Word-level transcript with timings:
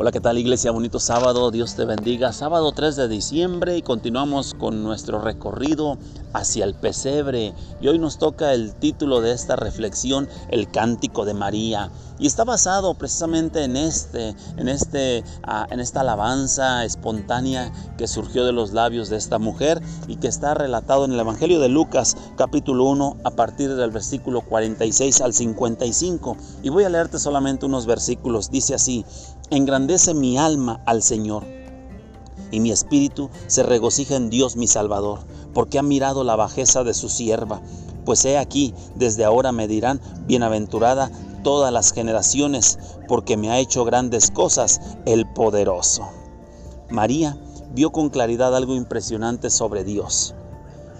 Hola, 0.00 0.12
¿qué 0.12 0.20
tal 0.20 0.38
Iglesia? 0.38 0.70
Bonito 0.70 1.00
sábado, 1.00 1.50
Dios 1.50 1.74
te 1.74 1.84
bendiga. 1.84 2.32
Sábado 2.32 2.70
3 2.70 2.94
de 2.94 3.08
diciembre 3.08 3.76
y 3.76 3.82
continuamos 3.82 4.54
con 4.54 4.84
nuestro 4.84 5.20
recorrido 5.20 5.98
hacia 6.32 6.66
el 6.66 6.74
pesebre. 6.74 7.52
Y 7.80 7.88
hoy 7.88 7.98
nos 7.98 8.16
toca 8.16 8.52
el 8.52 8.76
título 8.76 9.20
de 9.20 9.32
esta 9.32 9.56
reflexión, 9.56 10.28
el 10.50 10.70
cántico 10.70 11.24
de 11.24 11.34
María. 11.34 11.90
Y 12.20 12.28
está 12.28 12.44
basado 12.44 12.94
precisamente 12.94 13.64
en 13.64 13.76
este, 13.76 14.36
en 14.56 14.68
este, 14.68 15.24
ah, 15.42 15.66
en 15.70 15.80
esta 15.80 16.00
alabanza 16.02 16.84
espontánea 16.84 17.72
que 17.96 18.06
surgió 18.06 18.44
de 18.44 18.52
los 18.52 18.72
labios 18.72 19.08
de 19.08 19.16
esta 19.16 19.38
mujer 19.38 19.80
y 20.06 20.16
que 20.16 20.28
está 20.28 20.54
relatado 20.54 21.04
en 21.04 21.12
el 21.12 21.20
Evangelio 21.20 21.58
de 21.58 21.68
Lucas, 21.68 22.16
capítulo 22.36 22.84
1, 22.84 23.16
a 23.24 23.30
partir 23.32 23.74
del 23.74 23.90
versículo 23.90 24.42
46 24.42 25.20
al 25.22 25.34
55. 25.34 26.36
Y 26.62 26.68
voy 26.68 26.84
a 26.84 26.88
leerte 26.88 27.18
solamente 27.18 27.66
unos 27.66 27.86
versículos. 27.86 28.50
Dice 28.50 28.74
así: 28.74 29.04
Engrandece 29.50 30.12
mi 30.12 30.36
alma 30.36 30.82
al 30.84 31.02
Señor, 31.02 31.42
y 32.50 32.60
mi 32.60 32.70
espíritu 32.70 33.30
se 33.46 33.62
regocija 33.62 34.14
en 34.14 34.28
Dios 34.28 34.56
mi 34.56 34.66
Salvador, 34.66 35.20
porque 35.54 35.78
ha 35.78 35.82
mirado 35.82 36.22
la 36.22 36.36
bajeza 36.36 36.84
de 36.84 36.92
su 36.92 37.08
sierva. 37.08 37.62
Pues 38.04 38.26
he 38.26 38.36
aquí, 38.36 38.74
desde 38.94 39.24
ahora 39.24 39.50
me 39.52 39.66
dirán, 39.66 40.02
bienaventurada 40.26 41.10
todas 41.44 41.72
las 41.72 41.94
generaciones, 41.94 42.78
porque 43.08 43.38
me 43.38 43.50
ha 43.50 43.58
hecho 43.58 43.86
grandes 43.86 44.30
cosas 44.30 44.82
el 45.06 45.26
poderoso. 45.32 46.06
María 46.90 47.38
vio 47.72 47.90
con 47.90 48.10
claridad 48.10 48.54
algo 48.54 48.74
impresionante 48.74 49.48
sobre 49.48 49.82
Dios, 49.82 50.34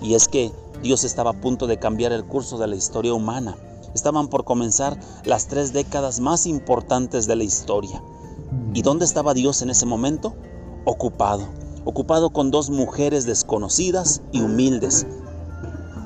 y 0.01 0.15
es 0.15 0.27
que 0.27 0.53
Dios 0.83 1.05
estaba 1.05 1.33
a 1.33 1.41
punto 1.42 1.67
de 1.67 1.78
cambiar 1.78 2.12
el 2.12 2.25
curso 2.25 2.56
de 2.56 2.67
la 2.67 2.77
historia 2.77 3.12
humana. 3.12 3.59
Estaban 3.95 4.28
por 4.28 4.45
comenzar 4.45 4.98
las 5.25 5.48
tres 5.48 5.75
décadas 5.75 6.20
más 6.20 6.47
importantes 6.47 7.27
de 7.27 7.37
la 7.37 7.45
historia. 7.45 8.03
¿Y 8.74 8.82
dónde 8.82 9.04
estaba 9.04 9.34
Dios 9.34 9.62
en 9.62 9.70
ese 9.70 9.86
momento? 9.86 10.34
Ocupado, 10.84 11.48
ocupado 11.84 12.30
con 12.30 12.50
dos 12.50 12.70
mujeres 12.70 13.27
desconocidas 13.27 14.22
y 14.32 14.41
humildes. 14.41 15.06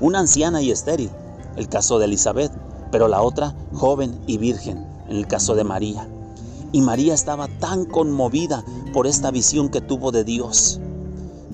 Una 0.01 0.21
anciana 0.21 0.63
y 0.63 0.71
estéril, 0.71 1.11
el 1.57 1.69
caso 1.69 1.99
de 1.99 2.07
Elizabeth, 2.07 2.53
pero 2.91 3.09
la 3.09 3.23
otra 3.23 3.55
joven 3.73 4.19
y 4.27 4.39
virgen, 4.39 4.87
en 5.09 5.17
el 5.17 5.27
caso 5.27 5.55
de 5.55 5.65
María. 5.65 6.09
Y 6.73 6.81
María 6.81 7.15
estaba 7.15 7.49
tan 7.59 7.85
conmovida 7.85 8.65
por 8.93 9.07
esta 9.07 9.31
visión 9.31 9.69
que 9.69 9.81
tuvo 9.81 10.13
de 10.13 10.25
Dios, 10.25 10.81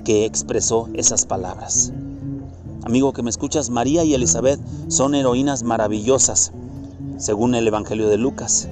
que 0.04 0.24
expresó 0.24 0.88
esas 0.94 1.26
palabras. 1.26 1.92
Amigo 2.84 3.12
que 3.12 3.22
me 3.22 3.30
escuchas, 3.30 3.70
María 3.70 4.04
y 4.04 4.14
Elizabeth 4.14 4.60
son 4.88 5.14
heroínas 5.14 5.62
maravillosas, 5.62 6.52
según 7.18 7.54
el 7.54 7.66
Evangelio 7.66 8.08
de 8.08 8.16
Lucas. 8.16 8.68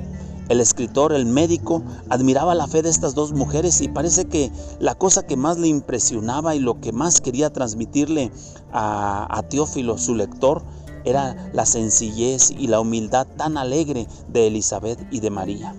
El 0.48 0.60
escritor, 0.60 1.12
el 1.12 1.26
médico, 1.26 1.82
admiraba 2.08 2.54
la 2.54 2.68
fe 2.68 2.82
de 2.82 2.88
estas 2.88 3.14
dos 3.14 3.32
mujeres 3.32 3.80
y 3.80 3.88
parece 3.88 4.26
que 4.26 4.52
la 4.78 4.94
cosa 4.94 5.26
que 5.26 5.36
más 5.36 5.58
le 5.58 5.66
impresionaba 5.66 6.54
y 6.54 6.60
lo 6.60 6.80
que 6.80 6.92
más 6.92 7.20
quería 7.20 7.52
transmitirle 7.52 8.30
a, 8.72 9.42
Teófilo, 9.50 9.98
su 9.98 10.14
lector, 10.14 10.62
era 11.04 11.50
la 11.52 11.66
sencillez 11.66 12.50
y 12.50 12.68
la 12.68 12.80
humildad 12.80 13.26
tan 13.36 13.58
alegre 13.58 14.06
de 14.28 14.46
Elizabeth 14.46 15.04
y 15.10 15.18
de 15.20 15.30
María. 15.30 15.74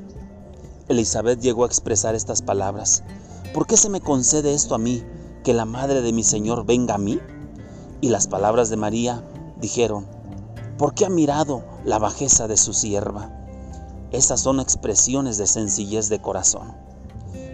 Elizabeth 0.89 1.39
llegó 1.39 1.63
a 1.63 1.67
expresar 1.67 2.15
estas 2.15 2.41
palabras. 2.41 3.03
¿Por 3.53 3.67
qué 3.67 3.77
se 3.77 3.89
me 3.89 4.01
concede 4.01 4.53
esto 4.53 4.75
a 4.75 4.79
mí, 4.79 5.03
que 5.43 5.53
la 5.53 5.65
madre 5.65 6.01
de 6.01 6.11
mi 6.11 6.23
Señor 6.23 6.65
venga 6.65 6.95
a 6.95 6.97
mí? 6.97 7.19
Y 8.01 8.09
las 8.09 8.27
palabras 8.27 8.69
de 8.69 8.77
María 8.77 9.23
dijeron, 9.61 10.07
¿por 10.77 10.93
qué 10.93 11.05
ha 11.05 11.09
mirado 11.09 11.63
la 11.85 11.99
bajeza 11.99 12.47
de 12.47 12.57
su 12.57 12.73
sierva? 12.73 13.46
Estas 14.11 14.39
son 14.39 14.61
expresiones 14.61 15.37
de 15.37 15.47
sencillez 15.47 16.07
de 16.07 16.21
corazón. 16.21 16.73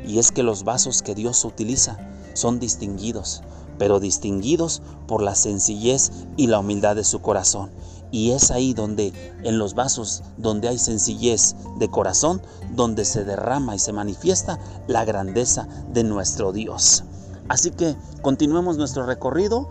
Y 0.05 0.19
es 0.19 0.31
que 0.31 0.43
los 0.43 0.63
vasos 0.63 1.01
que 1.01 1.15
Dios 1.15 1.43
utiliza 1.45 1.97
son 2.35 2.59
distinguidos, 2.59 3.41
pero 3.79 4.00
distinguidos 4.00 4.83
por 5.07 5.23
la 5.23 5.33
sencillez 5.33 6.11
y 6.38 6.47
la 6.47 6.59
humildad 6.59 6.95
de 6.95 7.03
su 7.03 7.22
corazón. 7.22 7.72
Y 8.11 8.31
es 8.31 8.51
ahí 8.51 8.75
donde, 8.75 9.13
en 9.44 9.57
los 9.57 9.73
vasos 9.73 10.22
donde 10.38 10.67
hay 10.67 10.78
sencillez 10.78 11.55
de 11.79 11.89
corazón, 11.89 12.44
donde 12.75 13.05
se 13.05 13.23
derrama 13.23 13.75
y 13.75 13.79
se 13.79 13.91
manifiesta 13.91 14.59
la 14.85 15.05
grandeza 15.05 15.67
de 15.91 16.03
nuestro 16.03 16.51
Dios. 16.51 17.03
Así 17.49 17.72
que 17.72 17.95
continuemos 18.22 18.78
nuestro 18.78 19.07
recorrido 19.07 19.67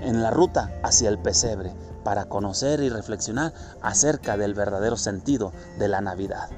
en 0.00 0.22
la 0.22 0.30
ruta 0.30 0.78
hacia 0.84 1.08
el 1.08 1.18
pesebre 1.18 1.72
para 2.04 2.26
conocer 2.26 2.80
y 2.80 2.90
reflexionar 2.90 3.52
acerca 3.82 4.36
del 4.36 4.54
verdadero 4.54 4.96
sentido 4.96 5.52
de 5.78 5.88
la 5.88 6.00
Navidad. 6.00 6.48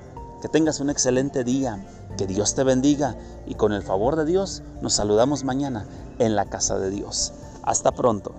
Que 0.43 0.49
tengas 0.49 0.81
un 0.81 0.91
excelente 0.91 1.45
día, 1.45 1.87
que 2.19 2.27
Dios 2.27 2.55
te 2.55 2.65
bendiga 2.65 3.17
y 3.47 3.55
con 3.55 3.73
el 3.73 3.83
favor 3.83 4.17
de 4.17 4.27
Dios 4.27 4.63
nos 4.83 4.95
saludamos 4.95 5.45
mañana 5.45 5.87
en 6.19 6.37
la 6.37 6.45
casa 6.47 6.79
de 6.79 6.91
Dios. 6.91 7.33
Hasta 7.63 7.93
pronto. 7.93 8.35